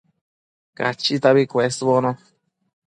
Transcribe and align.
Cachitabi 0.77 1.43
cuesbono 1.51 2.11